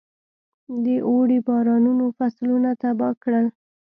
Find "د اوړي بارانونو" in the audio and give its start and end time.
0.83-2.05